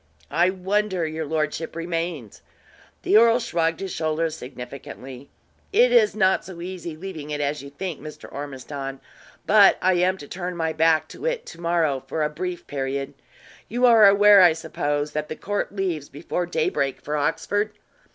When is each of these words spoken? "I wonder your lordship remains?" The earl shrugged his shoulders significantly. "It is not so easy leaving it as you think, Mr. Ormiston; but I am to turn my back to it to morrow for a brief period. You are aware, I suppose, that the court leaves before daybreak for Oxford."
"I 0.31 0.49
wonder 0.49 1.05
your 1.05 1.27
lordship 1.27 1.75
remains?" 1.75 2.41
The 3.03 3.17
earl 3.17 3.37
shrugged 3.39 3.81
his 3.81 3.91
shoulders 3.93 4.35
significantly. 4.35 5.29
"It 5.71 5.91
is 5.91 6.15
not 6.15 6.43
so 6.43 6.59
easy 6.59 6.95
leaving 6.97 7.29
it 7.29 7.39
as 7.39 7.61
you 7.61 7.69
think, 7.69 8.01
Mr. 8.01 8.27
Ormiston; 8.33 8.99
but 9.45 9.77
I 9.79 9.93
am 9.93 10.17
to 10.17 10.27
turn 10.27 10.57
my 10.57 10.73
back 10.73 11.07
to 11.09 11.27
it 11.27 11.45
to 11.45 11.61
morrow 11.61 12.03
for 12.07 12.23
a 12.23 12.31
brief 12.31 12.65
period. 12.65 13.13
You 13.69 13.85
are 13.85 14.07
aware, 14.07 14.41
I 14.41 14.53
suppose, 14.53 15.11
that 15.11 15.29
the 15.29 15.35
court 15.35 15.75
leaves 15.75 16.09
before 16.09 16.47
daybreak 16.47 16.99
for 17.01 17.15
Oxford." 17.15 17.69